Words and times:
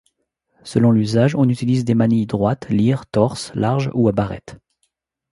Selon 0.63 0.89
l'usage 0.89 1.35
on 1.35 1.47
utilise 1.47 1.85
des 1.85 1.93
manilles 1.93 2.25
droites, 2.25 2.67
lyres, 2.69 3.05
torses, 3.05 3.53
larges 3.53 3.91
ou 3.93 4.07
à 4.07 4.11
barrette. 4.11 4.57